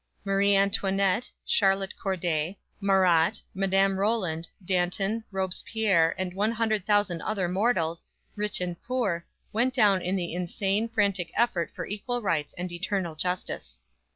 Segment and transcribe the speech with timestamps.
[0.25, 8.03] Marie Antoinette, Charlotte Corday, Marat, Madame Roland, Danton, Robespierre and one hundred thousand other mortals,
[8.35, 13.13] rich and poor, went down in the insane, frantic effort for equal rights and eternal
[13.15, 13.79] justice.